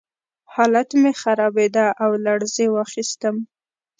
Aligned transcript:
حالت 0.53 0.89
مې 1.01 1.11
خرابېده 1.21 1.85
او 2.03 2.11
لړزې 2.25 2.65
واخیستم 2.71 3.35